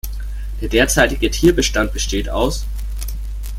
[0.61, 2.65] Der derzeitige Tierbestand besteht aus